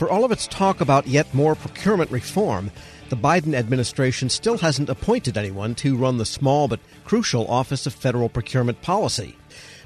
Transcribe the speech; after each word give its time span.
For 0.00 0.08
all 0.08 0.24
of 0.24 0.32
its 0.32 0.46
talk 0.46 0.80
about 0.80 1.08
yet 1.08 1.34
more 1.34 1.54
procurement 1.54 2.10
reform, 2.10 2.70
the 3.10 3.18
Biden 3.18 3.52
administration 3.52 4.30
still 4.30 4.56
hasn't 4.56 4.88
appointed 4.88 5.36
anyone 5.36 5.74
to 5.74 5.94
run 5.94 6.16
the 6.16 6.24
small 6.24 6.68
but 6.68 6.80
crucial 7.04 7.46
Office 7.48 7.84
of 7.84 7.92
Federal 7.92 8.30
Procurement 8.30 8.80
Policy. 8.80 9.36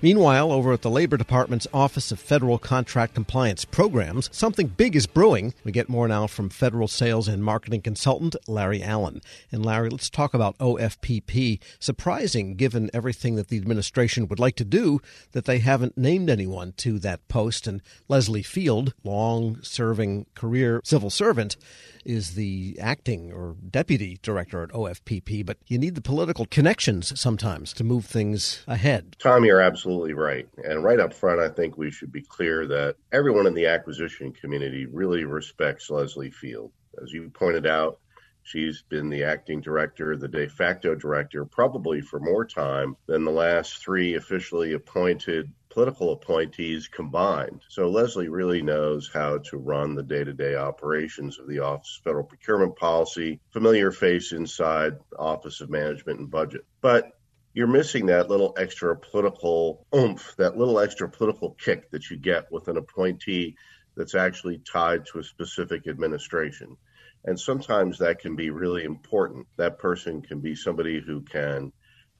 Meanwhile, 0.05 0.53
over 0.53 0.75
at 0.75 0.83
the 0.83 0.91
Labor 0.91 1.17
Department's 1.17 1.67
Office 1.73 2.13
of 2.13 2.21
Federal 2.21 2.59
Contract 2.59 3.15
Compliance 3.15 3.65
Programs, 3.65 4.29
something 4.31 4.67
big 4.67 4.95
is 4.95 5.07
brewing. 5.07 5.55
We 5.65 5.73
get 5.73 5.89
more 5.89 6.07
now 6.07 6.27
from 6.27 6.51
federal 6.51 6.89
sales 6.89 7.27
and 7.27 7.43
marketing 7.43 7.81
consultant 7.81 8.37
Larry 8.47 8.83
Allen. 8.83 9.23
And 9.51 9.65
Larry, 9.65 9.89
let's 9.89 10.11
talk 10.11 10.35
about 10.35 10.59
OFPP. 10.59 11.59
Surprising, 11.79 12.55
given 12.55 12.91
everything 12.93 13.37
that 13.37 13.49
the 13.49 13.57
administration 13.57 14.29
would 14.29 14.39
like 14.39 14.57
to 14.57 14.65
do, 14.67 15.01
that 15.33 15.47
they 15.47 15.61
haven't 15.61 15.97
named 15.97 16.29
anyone 16.29 16.75
to 16.77 16.99
that 16.99 17.27
post. 17.29 17.67
And 17.67 17.81
Lesley 18.07 18.43
Field, 18.43 18.93
long 19.05 19.59
serving 19.63 20.27
career 20.35 20.83
civil 20.85 21.09
servant, 21.09 21.57
is 22.05 22.35
the 22.35 22.77
acting 22.81 23.33
or 23.33 23.57
deputy 23.71 24.19
director 24.23 24.63
at 24.63 24.71
OFPP, 24.71 25.45
but 25.45 25.59
you 25.67 25.79
need 25.79 25.95
the 25.95 26.01
political 26.01 26.47
connections 26.47 27.19
sometimes 27.19 27.73
to 27.75 27.85
move 27.85 28.05
things 28.05 28.63
ahead. 28.67 29.17
Tom, 29.19 29.45
you're 29.45 29.61
absolutely 29.61 30.15
right. 30.15 30.49
And 30.65 30.85
right 30.85 31.01
up 31.01 31.15
front, 31.15 31.41
I 31.41 31.49
think 31.49 31.77
we 31.77 31.91
should 31.91 32.13
be 32.13 32.23
clear 32.23 32.67
that 32.67 32.97
everyone 33.13 33.47
in 33.47 33.55
the 33.55 33.67
acquisition 33.67 34.33
community 34.33 34.87
really 34.87 35.25
respects 35.25 35.91
Lesley 35.91 36.31
Field. 36.31 36.73
As 37.03 37.13
you 37.13 37.31
pointed 37.31 37.67
out, 37.67 37.99
She's 38.47 38.83
been 38.83 39.09
the 39.09 39.25
acting 39.25 39.63
director, 39.63 40.19
the 40.19 40.29
de 40.29 40.47
facto 40.47 40.95
director, 40.95 41.47
probably 41.47 42.03
for 42.03 42.21
more 42.21 42.45
time 42.45 42.95
than 43.07 43.25
the 43.25 43.31
last 43.31 43.79
three 43.79 44.17
officially 44.17 44.75
appointed 44.75 45.51
political 45.75 46.13
appointees 46.13 46.87
combined. 46.87 47.61
So 47.69 47.91
Lesley 47.91 48.29
really 48.29 48.63
knows 48.63 49.11
how 49.13 49.39
to 49.39 49.57
run 49.57 49.97
the 49.97 50.05
day 50.05 50.23
to 50.23 50.33
day 50.33 50.55
operations 50.55 51.41
of 51.41 51.49
the 51.49 51.59
Office 51.59 51.99
of 51.99 52.05
Federal 52.05 52.25
Procurement 52.25 52.77
Policy, 52.77 53.41
familiar 53.51 53.91
face 53.91 54.31
inside 54.31 54.93
Office 55.19 55.61
of 55.61 55.71
Management 55.71 56.21
and 56.21 56.31
Budget. 56.31 56.65
But 56.81 57.11
you're 57.55 57.67
missing 57.67 58.07
that 58.07 58.31
little 58.31 58.55
extra 58.57 58.97
political 58.97 59.85
oomph, 59.93 60.37
that 60.39 60.57
little 60.57 60.79
extra 60.79 61.09
political 61.09 61.51
kick 61.51 61.91
that 61.91 62.09
you 62.09 62.19
get 62.19 62.53
with 62.53 62.69
an 62.69 62.77
appointee 62.77 63.57
that's 63.97 64.15
actually 64.15 64.59
tied 64.59 65.07
to 65.07 65.19
a 65.19 65.25
specific 65.25 65.89
administration. 65.89 66.77
And 67.25 67.39
sometimes 67.39 67.99
that 67.99 68.21
can 68.21 68.37
be 68.37 68.51
really 68.51 68.85
important. 68.85 69.49
That 69.57 69.81
person 69.81 70.23
can 70.23 70.39
be 70.39 70.55
somebody 70.55 71.01
who 71.01 71.23
can 71.23 71.73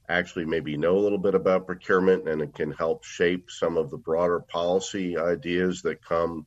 actually 0.09 0.45
maybe 0.45 0.77
know 0.77 0.97
a 0.97 0.99
little 0.99 1.17
bit 1.17 1.35
about 1.35 1.65
procurement 1.65 2.27
and 2.27 2.41
it 2.41 2.53
can 2.53 2.71
help 2.71 3.03
shape 3.03 3.49
some 3.49 3.77
of 3.77 3.89
the 3.89 3.97
broader 3.97 4.39
policy 4.39 5.17
ideas 5.17 5.81
that 5.81 6.03
come 6.03 6.45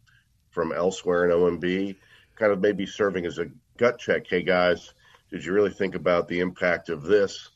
from 0.50 0.72
elsewhere 0.72 1.24
in 1.24 1.30
OMB, 1.30 1.96
kind 2.36 2.52
of 2.52 2.60
maybe 2.60 2.86
serving 2.86 3.26
as 3.26 3.38
a 3.38 3.50
gut 3.76 3.98
check. 3.98 4.26
Hey 4.28 4.42
guys, 4.42 4.94
did 5.30 5.44
you 5.44 5.52
really 5.52 5.70
think 5.70 5.94
about 5.94 6.28
the 6.28 6.40
impact 6.40 6.88
of 6.88 7.02
this 7.02 7.50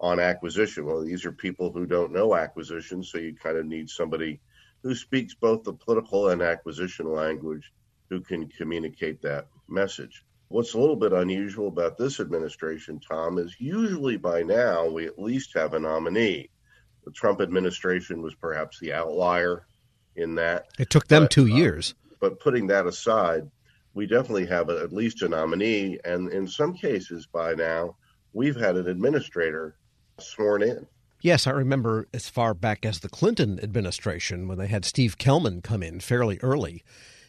on 0.00 0.20
acquisition? 0.20 0.86
Well, 0.86 1.04
these 1.04 1.24
are 1.24 1.32
people 1.32 1.72
who 1.72 1.86
don't 1.86 2.12
know 2.12 2.34
acquisition, 2.34 3.02
so 3.02 3.18
you 3.18 3.34
kind 3.34 3.56
of 3.56 3.66
need 3.66 3.90
somebody 3.90 4.40
who 4.82 4.94
speaks 4.94 5.34
both 5.34 5.64
the 5.64 5.72
political 5.72 6.28
and 6.28 6.40
acquisition 6.40 7.12
language 7.12 7.72
who 8.08 8.20
can 8.20 8.48
communicate 8.48 9.20
that 9.22 9.48
message. 9.68 10.24
What's 10.48 10.74
a 10.74 10.78
little 10.78 10.96
bit 10.96 11.12
unusual 11.12 11.68
about 11.68 11.98
this 11.98 12.20
administration, 12.20 13.00
Tom, 13.00 13.38
is 13.38 13.54
usually 13.58 14.16
by 14.16 14.42
now 14.42 14.88
we 14.88 15.06
at 15.06 15.18
least 15.18 15.54
have 15.54 15.74
a 15.74 15.78
nominee. 15.78 16.50
The 17.04 17.10
Trump 17.10 17.40
administration 17.40 18.22
was 18.22 18.34
perhaps 18.34 18.78
the 18.80 18.94
outlier 18.94 19.66
in 20.16 20.34
that. 20.36 20.68
It 20.78 20.88
took 20.88 21.06
them 21.08 21.24
but, 21.24 21.30
two 21.30 21.42
uh, 21.42 21.56
years. 21.56 21.94
But 22.18 22.40
putting 22.40 22.66
that 22.68 22.86
aside, 22.86 23.50
we 23.92 24.06
definitely 24.06 24.46
have 24.46 24.70
a, 24.70 24.80
at 24.80 24.92
least 24.92 25.22
a 25.22 25.28
nominee. 25.28 25.98
And 26.04 26.32
in 26.32 26.46
some 26.46 26.74
cases 26.74 27.26
by 27.26 27.54
now, 27.54 27.96
we've 28.32 28.56
had 28.56 28.76
an 28.76 28.88
administrator 28.88 29.76
sworn 30.18 30.62
in. 30.62 30.86
Yes, 31.20 31.46
I 31.46 31.50
remember 31.50 32.08
as 32.14 32.28
far 32.28 32.54
back 32.54 32.86
as 32.86 33.00
the 33.00 33.08
Clinton 33.08 33.58
administration 33.62 34.48
when 34.48 34.56
they 34.56 34.68
had 34.68 34.84
Steve 34.84 35.18
Kelman 35.18 35.62
come 35.62 35.82
in 35.82 36.00
fairly 36.00 36.38
early 36.42 36.84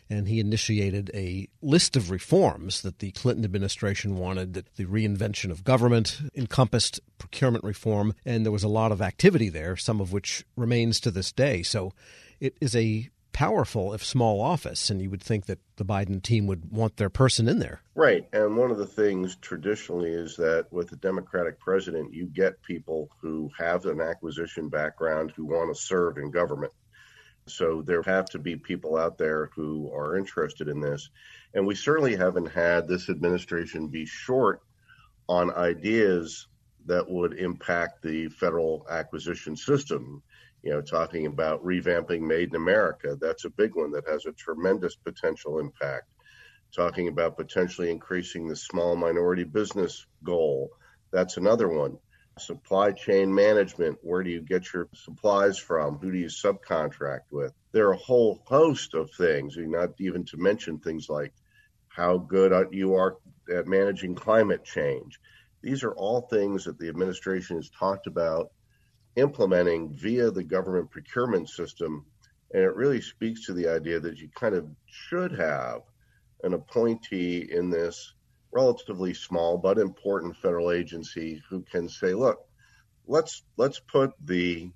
and 0.09 0.27
he 0.27 0.39
initiated 0.39 1.11
a 1.13 1.47
list 1.61 1.95
of 1.95 2.09
reforms 2.09 2.81
that 2.81 2.99
the 2.99 3.11
Clinton 3.11 3.45
administration 3.45 4.17
wanted. 4.17 4.53
That 4.53 4.75
the 4.75 4.85
reinvention 4.85 5.51
of 5.51 5.63
government 5.63 6.19
encompassed 6.35 6.99
procurement 7.17 7.63
reform, 7.63 8.13
and 8.25 8.45
there 8.45 8.51
was 8.51 8.63
a 8.63 8.69
lot 8.69 8.91
of 8.91 9.01
activity 9.01 9.49
there, 9.49 9.77
some 9.77 10.01
of 10.01 10.11
which 10.11 10.45
remains 10.55 10.99
to 11.01 11.11
this 11.11 11.31
day. 11.31 11.61
So 11.63 11.93
it 12.39 12.57
is 12.59 12.75
a 12.75 13.09
powerful, 13.31 13.93
if 13.93 14.03
small, 14.03 14.41
office, 14.41 14.89
and 14.89 15.01
you 15.01 15.09
would 15.09 15.23
think 15.23 15.45
that 15.45 15.59
the 15.77 15.85
Biden 15.85 16.21
team 16.21 16.45
would 16.47 16.71
want 16.71 16.97
their 16.97 17.09
person 17.09 17.47
in 17.47 17.59
there. 17.59 17.81
Right. 17.95 18.27
And 18.33 18.57
one 18.57 18.69
of 18.69 18.77
the 18.77 18.85
things 18.85 19.37
traditionally 19.37 20.11
is 20.11 20.35
that 20.35 20.67
with 20.71 20.91
a 20.91 20.97
Democratic 20.97 21.57
president, 21.59 22.13
you 22.13 22.25
get 22.25 22.61
people 22.63 23.09
who 23.21 23.49
have 23.57 23.85
an 23.85 24.01
acquisition 24.01 24.67
background 24.67 25.31
who 25.35 25.45
want 25.45 25.73
to 25.73 25.81
serve 25.81 26.17
in 26.17 26.31
government. 26.31 26.73
So 27.49 27.81
there 27.81 28.03
have 28.03 28.25
to 28.31 28.39
be 28.39 28.55
people 28.55 28.97
out 28.97 29.17
there 29.17 29.49
who 29.55 29.91
are 29.93 30.17
interested 30.17 30.67
in 30.67 30.79
this. 30.79 31.09
And 31.53 31.65
we 31.65 31.75
certainly 31.75 32.15
haven't 32.15 32.47
had 32.47 32.87
this 32.87 33.09
administration 33.09 33.87
be 33.87 34.05
short 34.05 34.61
on 35.27 35.53
ideas 35.53 36.47
that 36.85 37.09
would 37.09 37.33
impact 37.33 38.01
the 38.01 38.29
federal 38.29 38.85
acquisition 38.89 39.55
system. 39.55 40.23
You 40.63 40.71
know, 40.71 40.81
talking 40.81 41.25
about 41.25 41.63
revamping 41.63 42.21
Made 42.21 42.49
in 42.49 42.55
America, 42.55 43.17
that's 43.19 43.45
a 43.45 43.49
big 43.49 43.75
one 43.75 43.91
that 43.91 44.07
has 44.07 44.25
a 44.25 44.31
tremendous 44.33 44.95
potential 44.95 45.59
impact. 45.59 46.07
Talking 46.75 47.07
about 47.07 47.37
potentially 47.37 47.89
increasing 47.89 48.47
the 48.47 48.55
small 48.55 48.95
minority 48.95 49.43
business 49.43 50.05
goal, 50.23 50.69
that's 51.11 51.37
another 51.37 51.67
one 51.67 51.97
supply 52.39 52.91
chain 52.91 53.33
management. 53.33 53.97
Where 54.01 54.23
do 54.23 54.29
you 54.29 54.41
get 54.41 54.73
your 54.73 54.87
supplies 54.93 55.57
from? 55.57 55.97
Who 55.97 56.11
do 56.11 56.17
you 56.17 56.27
subcontract 56.27 57.31
with? 57.31 57.53
There 57.71 57.87
are 57.87 57.93
a 57.93 57.97
whole 57.97 58.41
host 58.45 58.93
of 58.93 59.11
things, 59.11 59.55
not 59.57 59.89
even 59.99 60.25
to 60.25 60.37
mention 60.37 60.79
things 60.79 61.09
like 61.09 61.33
how 61.87 62.17
good 62.17 62.69
you 62.71 62.95
are 62.95 63.17
at 63.53 63.67
managing 63.67 64.15
climate 64.15 64.63
change. 64.63 65.19
These 65.61 65.83
are 65.83 65.93
all 65.93 66.21
things 66.21 66.63
that 66.65 66.79
the 66.79 66.89
administration 66.89 67.57
has 67.57 67.69
talked 67.69 68.07
about 68.07 68.51
implementing 69.15 69.93
via 69.93 70.31
the 70.31 70.43
government 70.43 70.89
procurement 70.89 71.49
system. 71.49 72.05
And 72.53 72.63
it 72.63 72.75
really 72.75 73.01
speaks 73.01 73.45
to 73.45 73.53
the 73.53 73.67
idea 73.67 73.99
that 73.99 74.17
you 74.17 74.29
kind 74.33 74.55
of 74.55 74.67
should 74.85 75.31
have 75.33 75.81
an 76.43 76.53
appointee 76.53 77.49
in 77.51 77.69
this 77.69 78.13
relatively 78.51 79.13
small 79.13 79.57
but 79.57 79.77
important 79.77 80.35
federal 80.37 80.71
agency 80.71 81.41
who 81.49 81.61
can 81.61 81.87
say, 81.87 82.13
look, 82.13 82.39
let's 83.07 83.43
let's 83.57 83.79
put 83.79 84.11
the 84.23 84.71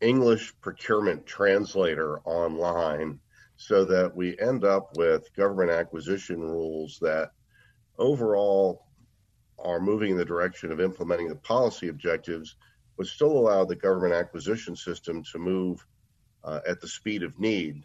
English 0.00 0.54
procurement 0.60 1.26
translator 1.26 2.20
online 2.20 3.18
so 3.56 3.84
that 3.84 4.14
we 4.14 4.38
end 4.38 4.64
up 4.64 4.96
with 4.96 5.34
government 5.34 5.70
acquisition 5.70 6.40
rules 6.40 6.98
that 7.00 7.32
overall 7.98 8.86
are 9.58 9.80
moving 9.80 10.12
in 10.12 10.16
the 10.16 10.24
direction 10.24 10.70
of 10.70 10.80
implementing 10.80 11.28
the 11.28 11.34
policy 11.34 11.88
objectives, 11.88 12.54
but 12.96 13.06
still 13.06 13.32
allow 13.32 13.64
the 13.64 13.74
government 13.74 14.14
acquisition 14.14 14.76
system 14.76 15.24
to 15.24 15.38
move 15.38 15.84
uh, 16.44 16.60
at 16.68 16.80
the 16.80 16.86
speed 16.86 17.24
of 17.24 17.38
need 17.40 17.82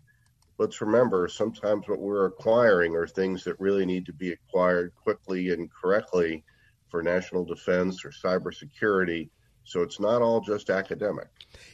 let's 0.57 0.81
remember 0.81 1.27
sometimes 1.27 1.87
what 1.87 1.99
we're 1.99 2.25
acquiring 2.25 2.95
are 2.95 3.07
things 3.07 3.43
that 3.43 3.59
really 3.59 3.85
need 3.85 4.05
to 4.05 4.13
be 4.13 4.31
acquired 4.31 4.93
quickly 4.95 5.49
and 5.49 5.69
correctly 5.71 6.43
for 6.89 7.01
national 7.01 7.45
defense 7.45 8.05
or 8.05 8.11
cybersecurity. 8.11 9.29
So 9.65 9.81
it's 9.81 9.99
not 9.99 10.21
all 10.21 10.41
just 10.41 10.69
academic. 10.69 11.27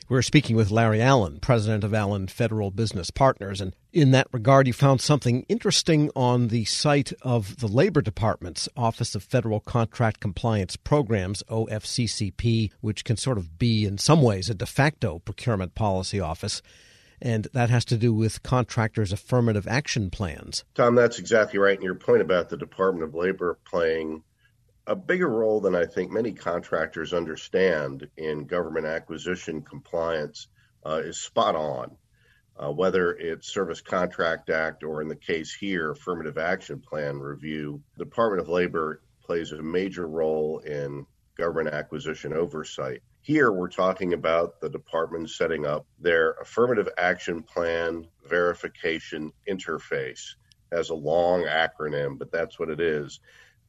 We're 0.07 0.21
speaking 0.21 0.55
with 0.55 0.71
Larry 0.71 1.01
Allen, 1.01 1.39
president 1.39 1.83
of 1.83 1.93
Allen 1.93 2.27
Federal 2.27 2.69
Business 2.71 3.09
Partners. 3.09 3.61
And 3.61 3.75
in 3.91 4.11
that 4.11 4.27
regard, 4.31 4.67
you 4.67 4.73
found 4.73 5.01
something 5.01 5.45
interesting 5.49 6.11
on 6.15 6.49
the 6.49 6.65
site 6.65 7.13
of 7.21 7.57
the 7.57 7.67
Labor 7.67 8.01
Department's 8.01 8.69
Office 8.77 9.15
of 9.15 9.23
Federal 9.23 9.59
Contract 9.59 10.19
Compliance 10.19 10.75
Programs, 10.75 11.43
OFCCP, 11.49 12.71
which 12.81 13.03
can 13.03 13.17
sort 13.17 13.37
of 13.37 13.57
be, 13.57 13.85
in 13.85 13.97
some 13.97 14.21
ways, 14.21 14.49
a 14.49 14.53
de 14.53 14.65
facto 14.65 15.19
procurement 15.19 15.75
policy 15.75 16.19
office 16.19 16.61
and 17.21 17.47
that 17.53 17.69
has 17.69 17.85
to 17.85 17.97
do 17.97 18.13
with 18.13 18.43
contractors' 18.43 19.11
affirmative 19.11 19.67
action 19.67 20.09
plans. 20.09 20.63
Tom, 20.75 20.95
that's 20.95 21.19
exactly 21.19 21.59
right. 21.59 21.75
And 21.75 21.83
your 21.83 21.95
point 21.95 22.21
about 22.21 22.49
the 22.49 22.57
Department 22.57 23.03
of 23.03 23.15
Labor 23.15 23.59
playing 23.65 24.23
a 24.87 24.95
bigger 24.95 25.29
role 25.29 25.61
than 25.61 25.75
I 25.75 25.85
think 25.85 26.11
many 26.11 26.33
contractors 26.33 27.13
understand 27.13 28.07
in 28.17 28.45
government 28.45 28.87
acquisition 28.87 29.61
compliance 29.61 30.47
uh, 30.85 31.01
is 31.03 31.21
spot 31.21 31.55
on. 31.55 31.95
Uh, 32.57 32.71
whether 32.71 33.13
it's 33.13 33.53
Service 33.53 33.79
Contract 33.79 34.49
Act 34.49 34.83
or 34.83 35.01
in 35.01 35.07
the 35.07 35.15
case 35.15 35.53
here, 35.53 35.91
Affirmative 35.91 36.37
Action 36.37 36.81
Plan 36.81 37.17
review, 37.17 37.81
the 37.95 38.03
Department 38.03 38.41
of 38.41 38.49
Labor 38.49 39.01
plays 39.23 39.53
a 39.53 39.61
major 39.61 40.07
role 40.07 40.59
in 40.59 41.05
government 41.39 41.73
acquisition 41.73 42.33
oversight. 42.33 43.01
Here, 43.21 43.51
we're 43.51 43.69
talking 43.69 44.13
about 44.13 44.59
the 44.61 44.69
department 44.69 45.29
setting 45.29 45.65
up 45.65 45.85
their 45.99 46.31
affirmative 46.41 46.89
action 46.97 47.41
plan 47.43 48.07
verification 48.27 49.31
interface. 49.49 50.35
as 50.71 50.91
a 50.91 50.95
long 50.95 51.45
acronym, 51.45 52.19
but 52.19 52.31
that's 52.31 52.59
what 52.59 52.69
it 52.69 52.79
is. 52.79 53.21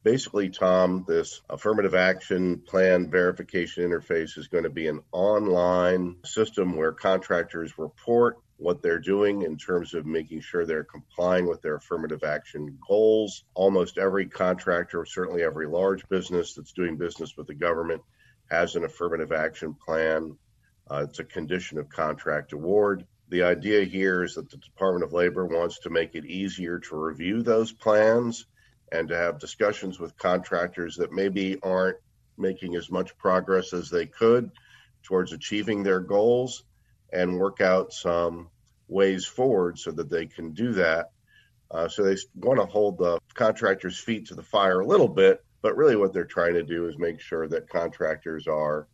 Basically, 0.03 0.49
Tom, 0.49 1.05
this 1.07 1.43
affirmative 1.51 1.95
action 1.95 2.61
plan 2.61 3.11
verification 3.11 3.85
interface 3.85 4.39
is 4.39 4.49
going 4.49 4.65
to 4.65 4.71
be 4.71 4.89
an 4.89 5.01
online 5.13 6.17
system 6.25 6.75
where 6.75 6.93
contractors 6.93 7.77
report 7.77 8.39
what 8.57 8.81
they're 8.81 8.99
doing 8.99 9.43
in 9.43 9.59
terms 9.59 9.93
of 9.93 10.07
making 10.07 10.41
sure 10.41 10.65
they're 10.65 10.85
complying 10.85 11.47
with 11.47 11.61
their 11.61 11.75
affirmative 11.75 12.25
action 12.25 12.79
goals. 12.87 13.45
Almost 13.55 13.99
every 13.99 14.27
contractor, 14.27 15.05
certainly 15.05 15.43
every 15.43 15.67
large 15.67 16.09
business 16.09 16.55
that's 16.55 16.73
doing 16.73 16.97
business 16.97 17.37
with 17.37 17.47
the 17.47 17.55
government, 17.55 18.01
has 18.51 18.77
an 18.77 18.85
affirmative 18.85 19.33
action 19.33 19.75
plan. 19.75 20.39
Uh, 20.91 21.05
it's 21.09 21.19
a 21.19 21.25
condition 21.25 21.77
of 21.77 21.91
contract 21.91 22.55
award. 22.55 23.05
The 23.29 23.43
idea 23.43 23.85
here 23.85 24.25
is 24.25 24.35
that 24.37 24.51
the 24.51 24.57
Department 24.57 25.05
of 25.05 25.13
Labor 25.13 25.45
wants 25.45 25.81
to 25.81 25.91
make 25.91 26.15
it 26.15 26.25
easier 26.25 26.79
to 26.79 26.97
review 26.97 27.43
those 27.43 27.71
plans 27.71 28.47
and 28.93 29.09
to 29.09 29.17
have 29.17 29.39
discussions 29.39 29.99
with 29.99 30.17
contractors 30.17 30.97
that 30.97 31.13
maybe 31.13 31.59
aren't 31.63 31.99
making 32.37 32.75
as 32.75 32.91
much 32.91 33.17
progress 33.19 33.73
as 33.73 33.91
they 33.91 34.07
could 34.07 34.51
towards 35.03 35.33
achieving 35.33 35.83
their 35.83 36.01
goals 36.01 36.65
and 37.13 37.39
work 37.39 37.61
out 37.61 37.93
some 37.93 38.49
ways 38.89 39.27
forward 39.27 39.79
so 39.79 39.91
that 39.91 40.11
they 40.11 40.27
can 40.27 40.53
do 40.53 40.73
that. 40.73 41.11
Uh, 41.71 41.89
so 41.89 42.03
they 42.03 42.17
want 42.35 42.59
to 42.59 42.67
hold 42.67 42.99
the 42.99 43.19
contractors' 43.35 43.99
feet 43.99 44.27
to 44.27 44.35
the 44.35 44.43
fire 44.43 44.81
a 44.81 44.87
little 44.87 45.09
bit, 45.09 45.45
but 45.63 45.77
really 45.77 45.97
what 45.97 46.13
they're 46.13 46.25
trying 46.25 46.55
to 46.55 46.63
do 46.63 46.89
is 46.89 46.99
make 46.99 47.21
sure 47.21 47.47
that 47.47 47.69
contractors 47.69 48.49
are 48.49 48.89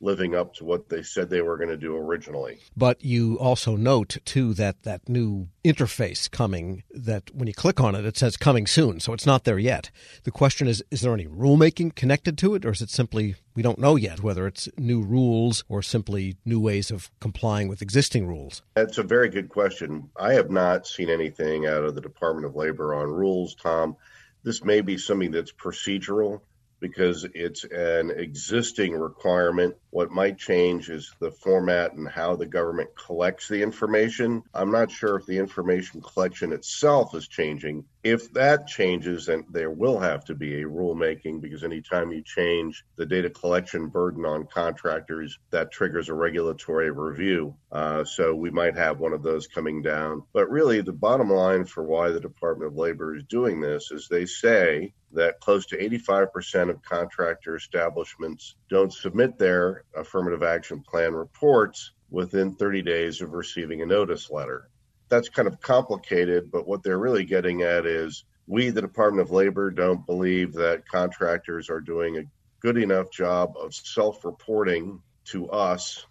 living 0.00 0.34
up 0.34 0.54
to 0.54 0.64
what 0.64 0.88
they 0.88 1.02
said 1.02 1.28
they 1.28 1.42
were 1.42 1.56
going 1.56 1.68
to 1.68 1.76
do 1.76 1.96
originally. 1.96 2.58
But 2.76 3.04
you 3.04 3.38
also 3.38 3.76
note 3.76 4.16
too 4.24 4.54
that 4.54 4.82
that 4.82 5.08
new 5.08 5.48
interface 5.64 6.30
coming 6.30 6.82
that 6.90 7.34
when 7.34 7.46
you 7.46 7.54
click 7.54 7.80
on 7.80 7.94
it 7.94 8.04
it 8.04 8.16
says 8.16 8.36
coming 8.36 8.66
soon, 8.66 9.00
so 9.00 9.12
it's 9.12 9.26
not 9.26 9.44
there 9.44 9.58
yet. 9.58 9.90
The 10.24 10.30
question 10.30 10.66
is 10.66 10.82
is 10.90 11.02
there 11.02 11.12
any 11.12 11.26
rulemaking 11.26 11.94
connected 11.94 12.38
to 12.38 12.54
it 12.54 12.64
or 12.64 12.70
is 12.70 12.80
it 12.80 12.90
simply 12.90 13.36
we 13.54 13.62
don't 13.62 13.78
know 13.78 13.96
yet 13.96 14.22
whether 14.22 14.46
it's 14.46 14.68
new 14.78 15.02
rules 15.02 15.64
or 15.68 15.82
simply 15.82 16.36
new 16.44 16.60
ways 16.60 16.90
of 16.90 17.10
complying 17.20 17.68
with 17.68 17.82
existing 17.82 18.26
rules? 18.26 18.62
That's 18.74 18.98
a 18.98 19.02
very 19.02 19.28
good 19.28 19.48
question. 19.48 20.08
I 20.18 20.32
have 20.32 20.50
not 20.50 20.86
seen 20.86 21.10
anything 21.10 21.66
out 21.66 21.84
of 21.84 21.94
the 21.94 22.00
Department 22.00 22.46
of 22.46 22.56
Labor 22.56 22.94
on 22.94 23.08
rules, 23.08 23.54
Tom. 23.54 23.96
This 24.42 24.64
may 24.64 24.80
be 24.80 24.96
something 24.96 25.30
that's 25.30 25.52
procedural 25.52 26.40
because 26.80 27.26
it's 27.34 27.64
an 27.64 28.10
existing 28.10 28.94
requirement. 28.94 29.76
What 29.90 30.10
might 30.10 30.38
change 30.38 30.88
is 30.88 31.14
the 31.20 31.30
format 31.30 31.92
and 31.92 32.08
how 32.08 32.36
the 32.36 32.46
government 32.46 32.90
collects 32.96 33.48
the 33.48 33.62
information. 33.62 34.42
I'm 34.54 34.72
not 34.72 34.90
sure 34.90 35.16
if 35.16 35.26
the 35.26 35.38
information 35.38 36.00
collection 36.00 36.52
itself 36.52 37.14
is 37.14 37.28
changing. 37.28 37.84
If 38.02 38.32
that 38.32 38.66
changes, 38.66 39.26
then 39.26 39.44
there 39.50 39.70
will 39.70 39.98
have 39.98 40.24
to 40.24 40.34
be 40.34 40.62
a 40.62 40.66
rulemaking 40.66 41.42
because 41.42 41.62
anytime 41.62 42.10
you 42.10 42.22
change 42.22 42.82
the 42.96 43.04
data 43.04 43.28
collection 43.28 43.88
burden 43.88 44.24
on 44.24 44.46
contractors, 44.46 45.38
that 45.50 45.70
triggers 45.70 46.08
a 46.08 46.14
regulatory 46.14 46.90
review. 46.90 47.54
Uh, 47.70 48.02
so 48.04 48.34
we 48.34 48.50
might 48.50 48.74
have 48.74 49.00
one 49.00 49.12
of 49.12 49.22
those 49.22 49.46
coming 49.46 49.82
down. 49.82 50.22
But 50.32 50.48
really, 50.48 50.80
the 50.80 50.92
bottom 50.92 51.30
line 51.30 51.66
for 51.66 51.82
why 51.82 52.08
the 52.08 52.20
Department 52.20 52.72
of 52.72 52.78
Labor 52.78 53.16
is 53.16 53.24
doing 53.24 53.60
this 53.60 53.90
is 53.90 54.08
they 54.08 54.24
say 54.24 54.94
that 55.12 55.40
close 55.40 55.66
to 55.66 55.76
85% 55.76 56.70
of 56.70 56.82
contractor 56.82 57.56
establishments 57.56 58.54
don't 58.70 58.92
submit 58.92 59.36
their 59.36 59.84
affirmative 59.94 60.42
action 60.42 60.80
plan 60.80 61.12
reports 61.12 61.92
within 62.08 62.54
30 62.54 62.80
days 62.80 63.20
of 63.20 63.32
receiving 63.32 63.82
a 63.82 63.86
notice 63.86 64.30
letter. 64.30 64.70
That's 65.10 65.28
kind 65.28 65.48
of 65.48 65.60
complicated, 65.60 66.50
but 66.50 66.66
what 66.66 66.82
they're 66.82 66.98
really 66.98 67.24
getting 67.24 67.62
at 67.62 67.84
is 67.84 68.24
we, 68.46 68.70
the 68.70 68.80
Department 68.80 69.26
of 69.26 69.32
Labor, 69.32 69.70
don't 69.70 70.06
believe 70.06 70.54
that 70.54 70.88
contractors 70.88 71.68
are 71.68 71.80
doing 71.80 72.16
a 72.16 72.22
good 72.60 72.78
enough 72.78 73.10
job 73.10 73.54
of 73.58 73.74
self 73.74 74.24
reporting 74.24 75.02
to 75.26 75.50
us 75.50 76.06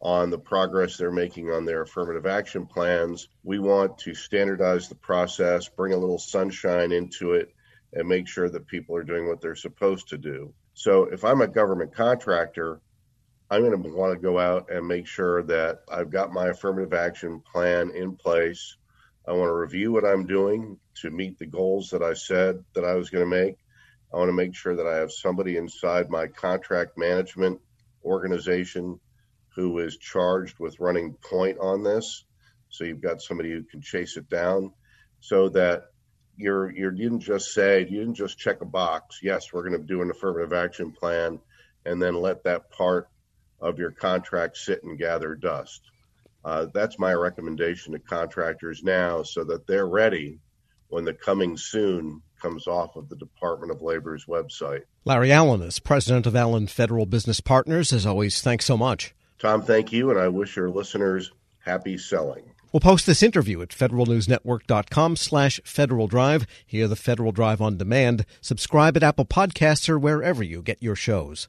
on 0.00 0.30
the 0.30 0.38
progress 0.38 0.96
they're 0.96 1.10
making 1.10 1.50
on 1.50 1.64
their 1.64 1.82
affirmative 1.82 2.26
action 2.26 2.66
plans. 2.66 3.28
We 3.42 3.58
want 3.58 3.98
to 3.98 4.14
standardize 4.14 4.88
the 4.88 4.94
process, 4.94 5.68
bring 5.68 5.94
a 5.94 5.98
little 5.98 6.18
sunshine 6.18 6.92
into 6.92 7.32
it, 7.32 7.54
and 7.92 8.08
make 8.08 8.28
sure 8.28 8.48
that 8.48 8.66
people 8.66 8.94
are 8.96 9.02
doing 9.02 9.26
what 9.26 9.40
they're 9.40 9.54
supposed 9.54 10.08
to 10.08 10.18
do. 10.18 10.52
So 10.74 11.04
if 11.04 11.24
I'm 11.24 11.40
a 11.40 11.48
government 11.48 11.94
contractor, 11.94 12.80
I'm 13.48 13.62
going 13.62 13.80
to 13.80 13.90
want 13.90 14.12
to 14.12 14.20
go 14.20 14.38
out 14.40 14.70
and 14.72 14.88
make 14.88 15.06
sure 15.06 15.42
that 15.44 15.80
I've 15.88 16.10
got 16.10 16.32
my 16.32 16.48
affirmative 16.48 16.92
action 16.92 17.40
plan 17.40 17.90
in 17.90 18.16
place. 18.16 18.76
I 19.26 19.32
want 19.32 19.48
to 19.48 19.54
review 19.54 19.92
what 19.92 20.04
I'm 20.04 20.26
doing 20.26 20.78
to 21.02 21.10
meet 21.10 21.38
the 21.38 21.46
goals 21.46 21.90
that 21.90 22.02
I 22.02 22.14
said 22.14 22.64
that 22.74 22.84
I 22.84 22.94
was 22.94 23.10
going 23.10 23.24
to 23.24 23.36
make. 23.36 23.56
I 24.12 24.16
want 24.16 24.30
to 24.30 24.32
make 24.32 24.54
sure 24.54 24.74
that 24.74 24.86
I 24.86 24.96
have 24.96 25.12
somebody 25.12 25.56
inside 25.56 26.10
my 26.10 26.26
contract 26.26 26.98
management 26.98 27.60
organization 28.04 28.98
who 29.54 29.78
is 29.78 29.96
charged 29.96 30.58
with 30.58 30.80
running 30.80 31.14
point 31.14 31.58
on 31.60 31.84
this. 31.84 32.24
So 32.68 32.82
you've 32.82 33.00
got 33.00 33.22
somebody 33.22 33.52
who 33.52 33.62
can 33.62 33.80
chase 33.80 34.16
it 34.16 34.28
down 34.28 34.72
so 35.20 35.48
that 35.50 35.84
you're 36.36 36.70
you 36.70 36.90
didn't 36.90 37.20
just 37.20 37.54
say 37.54 37.80
you 37.80 38.00
didn't 38.00 38.14
just 38.14 38.38
check 38.38 38.60
a 38.60 38.66
box. 38.66 39.20
Yes, 39.22 39.52
we're 39.52 39.68
going 39.68 39.80
to 39.80 39.86
do 39.86 40.02
an 40.02 40.10
affirmative 40.10 40.52
action 40.52 40.90
plan, 40.92 41.38
and 41.84 42.02
then 42.02 42.14
let 42.14 42.44
that 42.44 42.70
part 42.70 43.08
of 43.60 43.78
your 43.78 43.90
contract 43.90 44.56
sit 44.56 44.82
and 44.84 44.98
gather 44.98 45.34
dust. 45.34 45.82
Uh, 46.44 46.66
that's 46.72 46.98
my 46.98 47.12
recommendation 47.12 47.92
to 47.92 47.98
contractors 47.98 48.82
now, 48.82 49.22
so 49.22 49.42
that 49.44 49.66
they're 49.66 49.88
ready 49.88 50.38
when 50.88 51.04
the 51.04 51.14
coming 51.14 51.56
soon 51.56 52.22
comes 52.40 52.66
off 52.66 52.96
of 52.96 53.08
the 53.08 53.16
Department 53.16 53.72
of 53.72 53.82
Labor's 53.82 54.26
website. 54.26 54.82
Larry 55.04 55.32
Allen 55.32 55.62
is 55.62 55.80
president 55.80 56.26
of 56.26 56.36
Allen 56.36 56.66
Federal 56.66 57.06
Business 57.06 57.40
Partners. 57.40 57.92
As 57.92 58.06
always, 58.06 58.40
thanks 58.40 58.64
so 58.64 58.76
much. 58.76 59.14
Tom, 59.38 59.62
thank 59.62 59.92
you, 59.92 60.10
and 60.10 60.18
I 60.18 60.28
wish 60.28 60.56
your 60.56 60.70
listeners 60.70 61.32
happy 61.58 61.98
selling. 61.98 62.44
We'll 62.72 62.80
post 62.80 63.06
this 63.06 63.22
interview 63.22 63.62
at 63.62 63.70
federalnewsnetwork.com 63.70 65.16
slash 65.16 65.60
Federal 65.64 66.06
Drive. 66.06 66.46
Hear 66.66 66.88
the 66.88 66.96
Federal 66.96 67.32
Drive 67.32 67.60
on 67.60 67.76
demand. 67.76 68.26
Subscribe 68.40 68.96
at 68.96 69.02
Apple 69.02 69.24
Podcasts 69.24 69.88
or 69.88 69.98
wherever 69.98 70.42
you 70.42 70.62
get 70.62 70.82
your 70.82 70.96
shows. 70.96 71.48